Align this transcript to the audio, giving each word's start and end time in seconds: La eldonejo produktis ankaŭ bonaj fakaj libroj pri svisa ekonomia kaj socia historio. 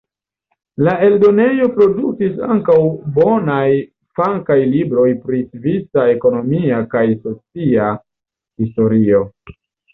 La 0.85 0.93
eldonejo 1.07 1.67
produktis 1.75 2.39
ankaŭ 2.55 2.77
bonaj 3.19 3.67
fakaj 4.21 4.59
libroj 4.73 5.07
pri 5.29 5.45
svisa 5.53 6.09
ekonomia 6.17 6.83
kaj 6.97 7.07
socia 7.23 7.95
historio. 7.97 9.25